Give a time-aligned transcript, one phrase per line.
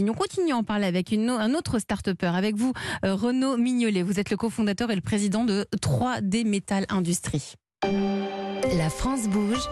[0.00, 0.10] cuisine.
[0.10, 2.72] On continue à en parler avec un autre start-upper, avec vous,
[3.04, 4.02] euh, Renaud Mignolet.
[4.02, 7.54] Vous êtes le cofondateur et le président de 3D Metal Industrie.
[7.82, 9.68] La France bouge.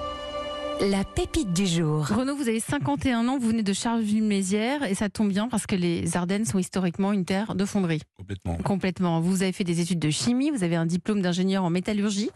[0.80, 2.07] La pépite du jour.
[2.07, 5.75] Renaud, vous avez 51 ans, vous venez de Charleville-Mézières et ça tombe bien parce que
[5.75, 8.00] les Ardennes sont historiquement une terre de fonderie.
[8.16, 8.57] Complètement.
[8.59, 9.21] Complètement.
[9.21, 12.30] Vous avez fait des études de chimie, vous avez un diplôme d'ingénieur en métallurgie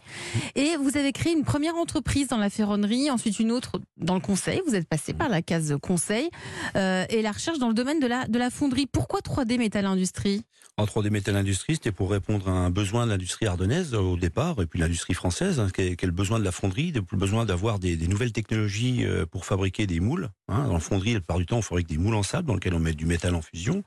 [0.55, 4.19] et vous avez créé une première entreprise dans la ferronnerie, ensuite une autre dans le
[4.19, 4.61] conseil.
[4.67, 6.29] Vous êtes passé par la case conseil
[6.75, 8.87] euh, et la recherche dans le domaine de la, de la fonderie.
[8.87, 10.43] Pourquoi 3D Metal Industrie
[10.75, 14.61] En 3D Metal Industrie, c'était pour répondre à un besoin de l'industrie ardennaise au départ
[14.61, 17.17] et puis l'industrie française, hein, qui, a, qui a le besoin de la fonderie, le
[17.17, 20.29] besoin d'avoir des, des nouvelles technologies euh, pour fabriquer des moules.
[20.47, 20.67] Hein.
[20.67, 22.73] Dans la fonderie, la plupart du temps, on fabrique des moules en sable dans lesquels
[22.73, 23.83] on met du métal en fusion.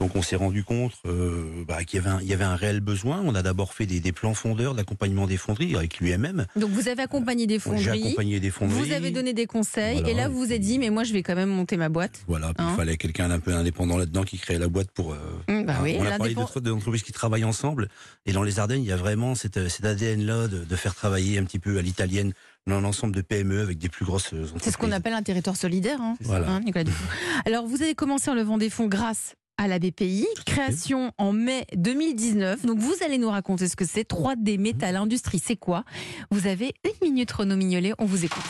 [0.00, 2.56] Donc on s'est rendu compte euh, bah, qu'il y, avait un, il y avait un
[2.56, 3.22] réel besoin.
[3.24, 6.46] On a d'abord fait des, des plans fondeurs d'accompagnement des fonderies avec l'UMM.
[6.56, 8.76] Donc vous avez accompagné des J'ai fonderies, accompagné des fonderies.
[8.88, 10.08] vous avez donné des conseils Voilà.
[10.10, 12.24] et là vous vous êtes dit mais moi je vais quand même monter ma boîte.
[12.26, 15.12] Voilà, puis Hein il fallait quelqu'un d'un peu indépendant là-dedans qui crée la boîte pour.
[15.12, 15.16] euh,
[15.48, 17.88] Hum, bah hein, oui, on a parlé d'entreprises qui travaillent ensemble.
[18.26, 21.38] Et dans les Ardennes, il y a vraiment cette, cet ADN-là de, de faire travailler
[21.38, 22.32] un petit peu à l'italienne
[22.66, 24.60] dans l'ensemble de PME avec des plus grosses entreprises.
[24.62, 26.48] C'est ce qu'on appelle un territoire solidaire, hein, Voilà.
[26.48, 27.06] hein, Nicolas Dufour.
[27.46, 31.64] Alors, vous avez commencé en levant des fonds grâce à la BPI, création en mai
[31.76, 32.66] 2019.
[32.66, 35.40] Donc, vous allez nous raconter ce que c'est 3D Metal Industrie.
[35.44, 35.84] C'est quoi?
[36.30, 37.92] Vous avez une minute, Renaud Mignolet.
[37.98, 38.42] On vous écoute.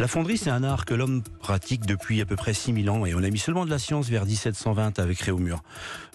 [0.00, 3.14] La fonderie, c'est un art que l'homme pratique depuis à peu près 6000 ans et
[3.14, 5.62] on a mis seulement de la science vers 1720 avec Réaumur.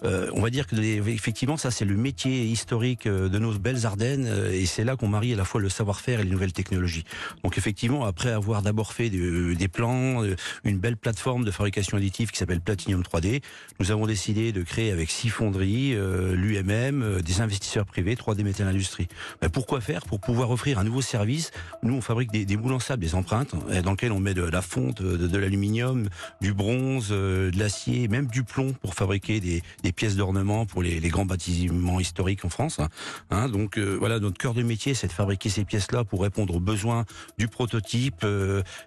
[0.04, 3.52] Euh, on va dire que les- effectivement, ça c'est le métier historique euh, de nos
[3.58, 6.30] belles Ardennes euh, et c'est là qu'on marie à la fois le savoir-faire et les
[6.30, 7.04] nouvelles technologies.
[7.42, 10.24] Donc effectivement, après avoir d'abord fait de- des plans,
[10.64, 13.40] une belle plateforme de fabrication additive qui s'appelle Platinum 3D,
[13.78, 18.42] nous avons décidé de créer avec six fonderies, euh, l'UMM, euh, des investisseurs privés, 3D
[18.42, 19.08] Metal Industrie.
[19.40, 20.02] Ben, pourquoi faire?
[20.02, 21.50] Pour pouvoir offrir un nouveau service.
[21.82, 24.34] Nous, on fabrique des, des moules en sable, des empreintes, euh, dans lesquelles on met
[24.34, 26.08] de la fonte, de, l'aluminium,
[26.40, 29.62] du bronze, de l'acier, même du plomb pour fabriquer des,
[29.92, 32.78] pièces d'ornement pour les, grands bâtiments historiques en France.
[32.78, 32.88] hein.
[33.30, 36.60] Hein, donc voilà, notre cœur de métier, c'est de fabriquer ces pièces-là pour répondre aux
[36.60, 37.04] besoins
[37.38, 38.24] du prototype,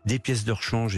[0.05, 0.97] des pièces de rechange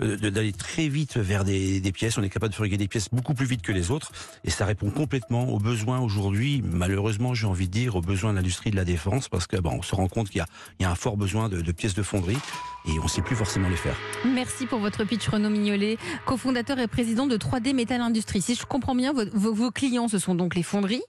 [0.00, 2.18] d'aller très vite vers des, des pièces.
[2.18, 4.12] On est capable de fabriquer des pièces beaucoup plus vite que les autres
[4.44, 8.36] et ça répond complètement aux besoins aujourd'hui, malheureusement, j'ai envie de dire, aux besoins de
[8.36, 10.46] l'industrie de la défense parce que bon, on se rend compte qu'il y a,
[10.78, 12.38] il y a un fort besoin de, de pièces de fonderie
[12.86, 13.96] et on ne sait plus forcément les faire.
[14.24, 18.40] Merci pour votre pitch, Renaud Mignolet, cofondateur et président de 3D Metal Industrie.
[18.42, 21.02] Si je comprends bien, vos, vos- vos clients, ce sont donc les fonderies.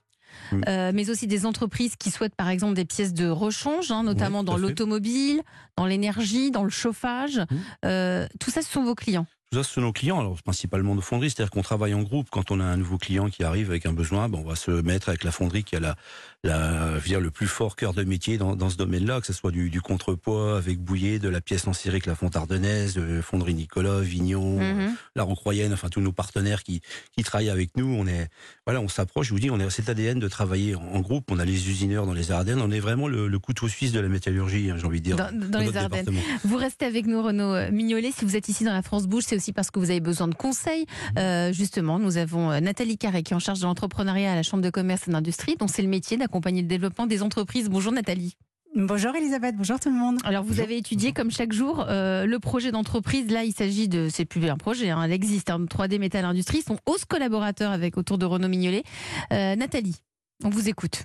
[0.68, 4.40] Euh, mais aussi des entreprises qui souhaitent par exemple des pièces de rechange, hein, notamment
[4.40, 5.40] Oui, dans l'automobile,
[5.76, 7.38] dans l'énergie, dans le chauffage.
[7.38, 7.44] Mm.
[7.86, 9.26] Euh, tout ça, ce sont vos clients.
[9.52, 12.28] Ça, ce sont nos clients, alors principalement nos fonderies, c'est-à-dire qu'on travaille en groupe.
[12.30, 14.70] Quand on a un nouveau client qui arrive avec un besoin, ben, on va se
[14.70, 15.94] mettre avec la fonderie qui a la,
[16.42, 19.26] la, je veux dire, le plus fort cœur de métier dans, dans ce domaine-là, que
[19.26, 22.94] ce soit du, du contrepoids avec bouillet, de la pièce en avec la fonte ardennaise,
[22.94, 24.94] de fonderie Nicolas, Vignon, Mhm.
[25.16, 26.80] la Roncroyenne, enfin tous nos partenaires qui,
[27.16, 28.28] qui travaillent avec nous, on est,
[28.66, 29.26] voilà, on s'approche.
[29.28, 31.30] Je vous dis, on est cet ADN de travailler en, en groupe.
[31.30, 32.60] On a les usineurs dans les Ardennes.
[32.62, 35.16] On est vraiment le, le couteau suisse de la métallurgie, hein, j'ai envie de dire.
[35.16, 36.08] Dans- dans les Ardennes.
[36.44, 38.12] Vous restez avec nous, Renaud Mignolet.
[38.16, 40.28] Si vous êtes ici dans la France Bouge, c'est aussi parce que vous avez besoin
[40.28, 40.86] de conseils.
[41.18, 44.44] Euh, justement, nous avons euh, Nathalie Carré qui est en charge de l'entrepreneuriat à la
[44.44, 47.68] Chambre de commerce et d'industrie, dont c'est le métier d'accompagner le développement des entreprises.
[47.68, 48.36] Bonjour Nathalie.
[48.76, 50.18] Bonjour Elisabeth, bonjour tout le monde.
[50.24, 50.64] Alors vous Bonjour.
[50.64, 53.28] avez étudié comme chaque jour euh, le projet d'entreprise.
[53.30, 55.50] Là, il s'agit de, c'est plus un projet, hein, elle existe.
[55.50, 58.84] hein, 3D Metal Industrie, Ils sont 11 collaborateurs avec autour de Renaud Mignolet.
[59.32, 59.96] Euh, Nathalie,
[60.44, 61.02] on vous écoute.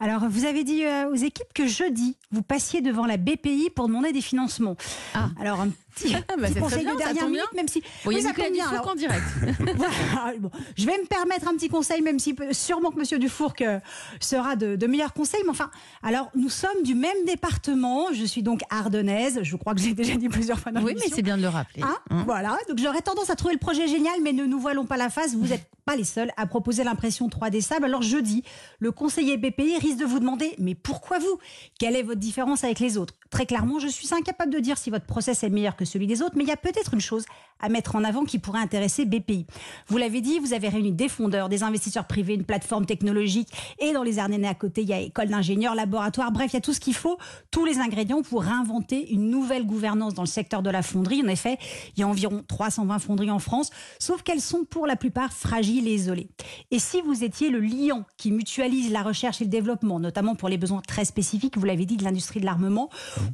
[0.00, 0.82] Alors, vous avez dit
[1.12, 4.74] aux équipes que jeudi, vous passiez devant la BPI pour demander des financements.
[5.14, 5.28] Ah.
[5.38, 7.80] Alors, un petit, Ah, bah, petit conseil bien, de dernière minute, même si.
[7.80, 8.90] Bon, Oui, a ça Nicolas tombe bien, Dufour alors.
[8.90, 9.24] en direct.
[9.76, 10.38] Voilà.
[10.38, 13.54] Bon, je vais me permettre un petit conseil, même si peut- sûrement que Monsieur Dufour
[13.54, 13.80] que
[14.20, 15.40] sera de, de meilleurs conseils.
[15.44, 15.70] Mais enfin,
[16.02, 18.06] alors, nous sommes du même département.
[18.12, 19.40] Je suis donc ardennaise.
[19.42, 21.48] Je crois que j'ai déjà dit plusieurs fois dans oui, mais c'est bien de le
[21.48, 21.82] rappeler.
[21.82, 24.84] Hein Hein voilà, donc j'aurais tendance à trouver le projet génial, mais ne nous voilons
[24.86, 27.84] pas la face, vous n'êtes pas les seuls à proposer l'impression 3D sable.
[27.84, 28.42] Alors jeudi,
[28.78, 31.38] le conseiller BPI risque de vous demander, mais pourquoi vous?
[31.78, 33.14] Quelle est votre différence avec les autres?
[33.30, 36.34] Très clairement, je suis incapable de dire si votre process est meilleur celui des autres,
[36.36, 37.24] mais il y a peut-être une chose
[37.60, 39.46] à mettre en avant qui pourrait intéresser BPI.
[39.88, 43.48] Vous l'avez dit, vous avez réuni des fondeurs, des investisseurs privés, une plateforme technologique,
[43.78, 46.56] et dans les Ardennes à côté, il y a école d'ingénieurs, laboratoire, bref, il y
[46.56, 47.18] a tout ce qu'il faut,
[47.50, 51.22] tous les ingrédients pour réinventer une nouvelle gouvernance dans le secteur de la fonderie.
[51.24, 51.58] En effet,
[51.96, 55.86] il y a environ 320 fonderies en France, sauf qu'elles sont pour la plupart fragiles
[55.86, 56.28] et isolées.
[56.70, 60.48] Et si vous étiez le lion qui mutualise la recherche et le développement, notamment pour
[60.48, 62.88] les besoins très spécifiques, vous l'avez dit, de l'industrie de l'armement,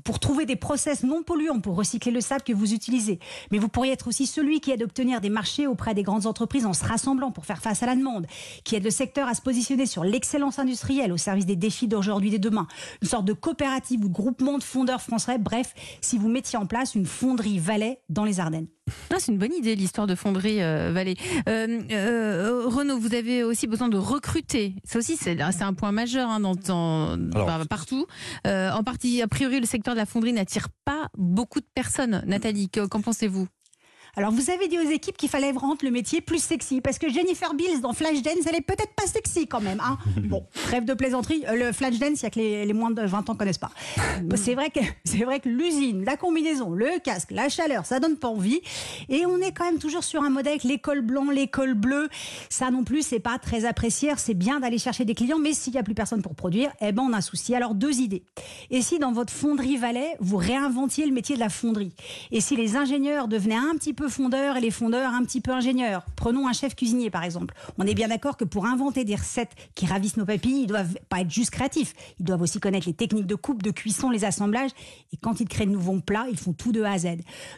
[0.04, 3.18] pour trouver des process non polluants pour recycler le sable que vous utilisez.
[3.50, 6.26] Mais vous pourriez être aussi celui qui aide à obtenir des marchés auprès des grandes
[6.26, 8.26] entreprises en se rassemblant pour faire face à la demande,
[8.64, 12.34] qui aide le secteur à se positionner sur l'excellence industrielle au service des défis d'aujourd'hui
[12.34, 12.66] et de demain.
[13.02, 15.38] Une sorte de coopérative ou de groupement de fondeurs français.
[15.38, 18.68] Bref, si vous mettiez en place une fonderie Valais dans les Ardennes.
[19.18, 21.16] C'est une bonne idée l'histoire de Fonderie euh, Vallée.
[21.48, 24.74] Euh, euh, Renaud, vous avez aussi besoin de recruter.
[24.84, 28.06] Ça aussi, c'est un point majeur hein, dans, dans- Alors, bah, partout.
[28.46, 32.22] Euh, en partie, a priori, le secteur de la fonderie n'attire pas beaucoup de personnes.
[32.26, 33.48] Nathalie, que- qu'en pensez-vous?
[34.18, 37.10] Alors, vous avez dit aux équipes qu'il fallait rendre le métier plus sexy, parce que
[37.10, 39.78] Jennifer Bills dans Flashdance, elle est peut-être pas sexy quand même.
[39.84, 42.90] Hein bon, trêve de plaisanterie, euh, le Flashdance, il y a que les, les moins
[42.90, 43.70] de 20 ans connaissent pas.
[44.36, 48.16] C'est vrai que c'est vrai que l'usine, la combinaison, le casque, la chaleur, ça donne
[48.16, 48.60] pas envie.
[49.08, 52.08] Et on est quand même toujours sur un modèle avec l'école blanc, l'école bleue.
[52.48, 54.12] Ça non plus, c'est pas très apprécié.
[54.16, 56.92] C'est bien d'aller chercher des clients, mais s'il y a plus personne pour produire, eh
[56.92, 57.54] ben on a un souci.
[57.54, 58.22] Alors deux idées.
[58.70, 61.92] Et si dans votre fonderie Valais, vous réinventiez le métier de la fonderie?
[62.30, 65.52] Et si les ingénieurs devenaient un petit peu fondeurs et les fondeurs un petit peu
[65.52, 67.54] ingénieurs Prenons un chef cuisinier par exemple.
[67.78, 70.96] On est bien d'accord que pour inventer des recettes qui ravissent nos papilles, ils doivent
[71.08, 71.94] pas être juste créatifs.
[72.18, 74.70] Ils doivent aussi connaître les techniques de coupe, de cuisson, les assemblages.
[75.12, 77.06] Et quand ils créent de nouveaux plats, ils font tout de A à Z.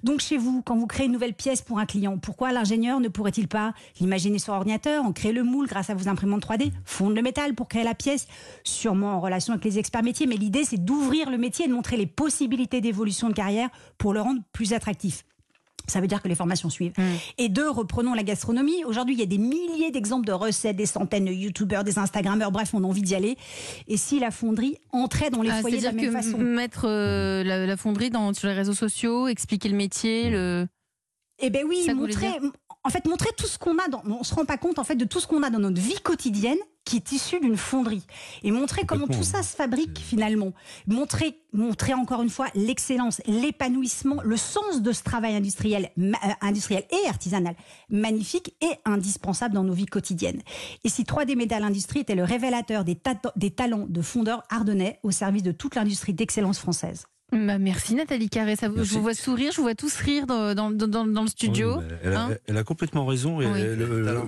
[0.03, 3.09] Donc chez vous, quand vous créez une nouvelle pièce pour un client, pourquoi l'ingénieur ne
[3.09, 7.15] pourrait-il pas l'imaginer sur ordinateur, en créer le moule grâce à vos imprimantes 3D, fondre
[7.15, 8.27] le métal pour créer la pièce,
[8.65, 10.27] sûrement en relation avec les experts métiers.
[10.27, 14.13] Mais l'idée, c'est d'ouvrir le métier et de montrer les possibilités d'évolution de carrière pour
[14.13, 15.25] le rendre plus attractif.
[15.89, 16.93] Ça veut dire que les formations suivent.
[17.39, 18.85] Et deux, reprenons la gastronomie.
[18.85, 22.53] Aujourd'hui, il y a des milliers d'exemples de recettes, des centaines de youtubeurs, des instagrammeurs,
[22.53, 23.37] bref, on a envie d'y aller.
[23.89, 26.87] Et si la fonderie entrait dans les Ah, foyers de la même que façon mettre
[26.87, 30.67] euh, la, la fonderie dans, sur les réseaux sociaux, expliquer le métier, le...
[31.41, 32.33] Eh ben oui, montrer,
[32.85, 34.97] en fait, montrer tout ce qu'on a dans, on se rend pas compte en fait
[34.97, 36.59] de tout ce qu'on a dans notre vie quotidienne
[36.89, 38.03] qui est issu d'une fonderie
[38.43, 40.53] et montrer comment tout ça se fabrique finalement.
[40.87, 46.85] Montrer, montrer encore une fois l'excellence, l'épanouissement, le sens de ce travail industriel, euh, industriel
[46.91, 47.55] et artisanal
[47.91, 50.41] magnifique et indispensable dans nos vies quotidiennes.
[50.85, 54.99] Et si 3D Métal Industrie était le révélateur des, ta- des talents de fondeurs ardennais
[55.03, 57.05] au service de toute l'industrie d'excellence française.
[57.31, 58.57] Bah, merci Nathalie Carré.
[58.57, 61.29] Ça, je vous vois sourire, je vous vois tous rire dans, dans, dans, dans le
[61.29, 61.77] studio.
[61.79, 62.31] Oui, mais elle, a, hein.
[62.47, 63.37] elle a complètement raison.
[63.39, 63.45] Oui.
[63.45, 63.75] le,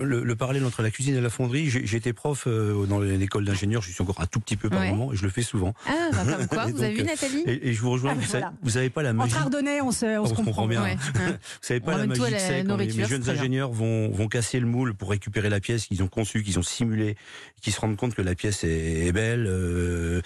[0.04, 3.46] le- le parallèle entre la cuisine et la fonderie, j'ai- j'étais prof euh, dans l'école
[3.46, 4.90] d'ingénieur, je suis encore un tout petit peu par Ouais.
[4.90, 5.72] moment, et je le fais souvent.
[5.86, 8.14] Ah, bah, comme quoi, Et vous avez vu Nathalie Et, et je vous rejoins, Ah,
[8.14, 8.52] vous, savez, voilà.
[8.62, 9.32] vous savez pas la magie.
[9.34, 10.44] Entre Ardennais, on se, on On se comprend.
[10.44, 10.82] comprend bien.
[10.82, 11.30] Ouais, hein.
[11.30, 14.60] Vous savez pas On la magie que c'est quand les- jeunes ingénieurs vont, vont casser
[14.60, 17.16] le moule pour récupérer la pièce qu'ils ont conçue, qu'ils ont simulée,
[17.62, 19.46] qu'ils se rendent compte que la pièce est, belle.
[19.48, 20.20] euh,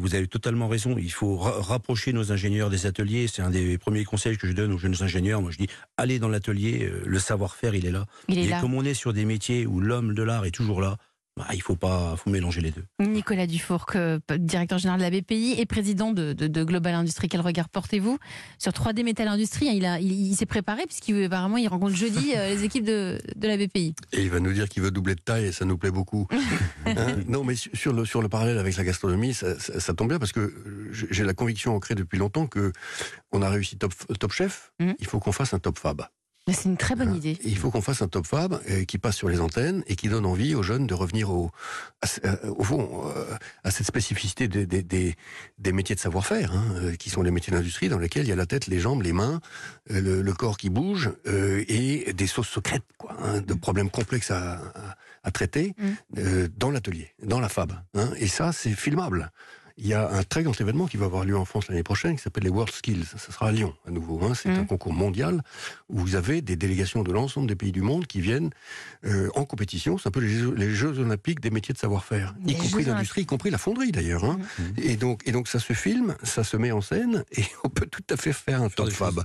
[0.00, 0.96] vous avez totalement raison.
[0.98, 1.60] Il faut ra-
[2.08, 3.26] rapprocher nos ingénieurs des ateliers.
[3.28, 5.40] C'est un des premiers conseils que je donne aux jeunes ingénieurs.
[5.42, 5.66] Moi, je dis
[5.96, 6.88] allez dans l'atelier.
[6.90, 8.06] euh, Le savoir-faire, il est là.
[8.28, 8.60] Il est Et là.
[8.60, 10.96] comme on est sur des métiers où l'homme de l'art est toujours là,
[11.38, 12.84] bah, il faut pas, faut mélanger les deux.
[13.00, 13.86] Nicolas Dufour,
[14.38, 17.28] directeur général de la BPI et président de, de- de Global Industrie.
[17.28, 18.18] Quel regard portez-vous
[18.58, 22.54] sur 3D Metal Industrie Il, a- il, il s'est préparé puisqu'apparemment il rencontre jeudi euh,
[22.54, 23.94] les équipes de, de la BPI.
[24.12, 26.26] Et il va nous dire qu'il veut doubler de taille et ça nous plaît beaucoup.
[26.86, 27.16] Hein?
[27.26, 30.08] Non, mais su- sur le, sur le parallèle avec la gastronomie, ça, ça- ça tombe
[30.08, 30.52] bien parce que
[31.10, 32.72] j'ai la conviction ancrée depuis longtemps que
[33.30, 34.94] on a réussi Top, top Chef, Mhm.
[34.98, 36.02] il faut qu'on fasse un Top Fab.
[36.48, 37.32] Mais C'est une très bonne idée.
[37.44, 39.94] Et il faut qu'on fasse un Top Fab euh, qui passe sur les antennes et
[39.96, 41.50] qui donne envie aux jeunes de revenir au,
[42.24, 43.24] euh, au fond, euh,
[43.64, 45.14] à cette spécificité des, des, des,
[45.58, 48.36] des métiers de savoir-faire, hein, qui sont les métiers d'industrie dans lesquels il y a
[48.36, 49.40] la tête, les jambes, les mains,
[49.90, 54.30] le, le corps qui bouge euh, et des sauces secrètes, quoi, hein, de problèmes complexes
[54.30, 55.86] à, à, à traiter Mm.
[56.18, 57.72] euh, dans l'atelier, dans la Fab.
[57.94, 59.30] Hein, et ça, c'est filmable.
[59.80, 62.16] Il y a un très grand événement qui va avoir lieu en France l'année prochaine
[62.16, 63.04] qui s'appelle les World Skills.
[63.16, 64.20] Ça sera à Lyon à nouveau.
[64.24, 64.34] Hein.
[64.34, 64.58] C'est Mm.
[64.58, 65.42] un concours mondial
[65.88, 68.50] où vous avez des délégations de l'ensemble des pays du monde qui viennent
[69.04, 69.96] euh, en compétition.
[69.96, 73.22] C'est un peu les Jeux, les Jeux olympiques des métiers de savoir-faire, y compris l'industrie,
[73.22, 74.24] y compris la fonderie d'ailleurs.
[74.24, 74.38] Hein.
[74.76, 77.86] Et donc, et donc ça se filme, ça se met en scène et on peut
[77.86, 79.22] tout à fait faire un top fab.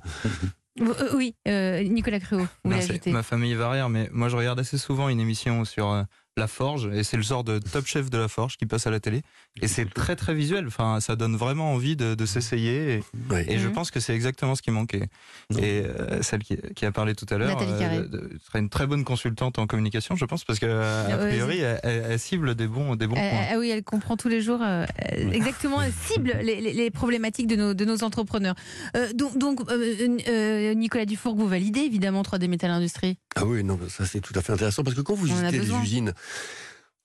[0.81, 3.11] Euh, oui, euh, Nicolas vous Non, ajouter?
[3.11, 6.03] ma famille va rire, mais moi je regarde assez souvent une émission sur euh,
[6.35, 8.91] la forge et c'est le genre de top chef de la forge qui passe à
[8.91, 9.21] la télé
[9.61, 10.65] et c'est très très visuel.
[10.65, 13.03] Enfin, ça donne vraiment envie de, de s'essayer
[13.47, 13.73] et, je Mhm.
[13.73, 15.07] pense que c'est exactement ce qui manquait.
[15.51, 15.59] Non.
[15.59, 17.97] Et euh, celle qui, qui a parlé tout à l'heure Nathalie Carré.
[17.97, 21.59] euh, serait une très bonne consultante en communication, je pense, parce que euh, a priori
[21.59, 23.45] elle, elle- elle cible des bons des bons Euh, points.
[23.51, 24.61] ah oui, elle comprend tous les jours
[25.31, 28.55] exactement, elle cible les, les- les problématiques de nos, de nos entrepreneurs.
[28.97, 33.17] Euh, donc, donc euh, euh, Nicolas Dufour, vous validez évidemment 3D Metal Industrie.
[33.35, 35.71] Ah oui, non, ça c'est tout à fait intéressant parce que quand vous visitez les
[35.71, 36.13] usines,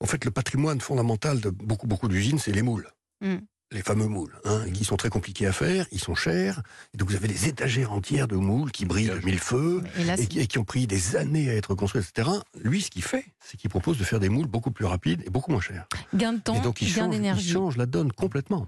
[0.00, 2.88] en fait, le patrimoine fondamental de beaucoup, beaucoup d'usines, c'est les moules.
[3.20, 3.38] Mm.
[3.70, 6.62] Les fameux moules, hein, qui sont très compliqués à faire, ils sont chers.
[6.94, 10.04] Et donc vous avez des étagères entières de moules qui brillent de mille feux Et
[10.04, 12.30] là, et qui, et qui ont pris des années à être construits, etc.
[12.58, 15.28] Lui, ce qu'il fait, c'est qu'il propose de faire des moules beaucoup plus rapides et
[15.28, 15.86] beaucoup moins chers.
[16.14, 17.50] gain de temps, et donc il gain change, il d'énergie.
[17.50, 18.66] change la donne complètement.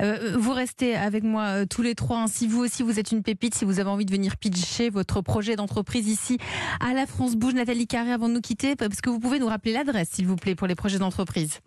[0.00, 2.22] Euh, vous restez avec moi euh, tous les trois.
[2.22, 2.26] hein.
[2.26, 5.20] Si vous aussi vous êtes une pépite, si vous avez envie de venir pitcher votre
[5.20, 6.38] projet d'entreprise ici
[6.80, 9.46] à la France Bouge, Nathalie Carré, avant de nous quitter, parce que vous pouvez nous
[9.46, 11.60] rappeler l'adresse, s'il vous plaît, pour les projets d'entreprise.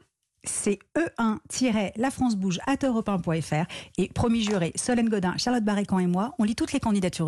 [0.49, 3.65] C'est E1-lafrancebouge at europe1.fr
[3.97, 7.23] et promis juré, Solène Godin, Charlotte Barrécan et moi, on lit toutes les candidatures